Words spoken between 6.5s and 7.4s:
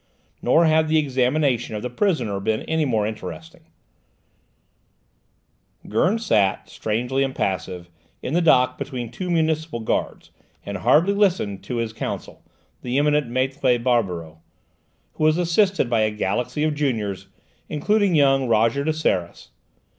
strangely